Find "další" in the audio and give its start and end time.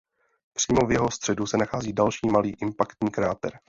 1.93-2.27